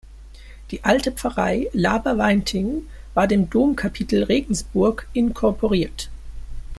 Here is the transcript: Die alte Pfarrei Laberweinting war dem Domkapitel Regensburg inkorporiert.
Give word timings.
Die 0.71 0.83
alte 0.83 1.11
Pfarrei 1.11 1.69
Laberweinting 1.73 2.87
war 3.13 3.27
dem 3.27 3.51
Domkapitel 3.51 4.23
Regensburg 4.23 5.07
inkorporiert. 5.13 6.09